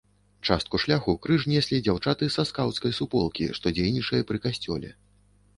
[0.53, 4.89] Частку шляху крыж неслі дзяўчаты са скаўцкай суполкі, што дзейнічае пры касцёле.